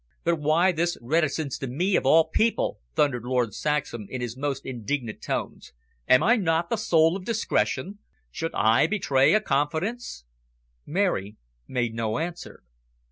[0.23, 4.65] "But why this reticence to me, of all people?" thundered Lord Saxham, in his most
[4.65, 5.73] indignant tones.
[6.07, 7.99] "Am I not the soul of discretion?
[8.31, 10.23] Should I betray a confidence?"
[10.87, 11.37] Mary
[11.67, 12.63] made no answer.